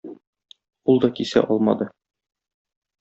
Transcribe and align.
Ул 0.93 0.97
да 1.05 1.11
кисә 1.19 1.45
алмады. 1.57 1.91